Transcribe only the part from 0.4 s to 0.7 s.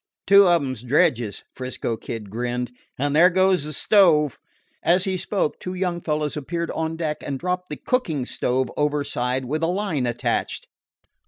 of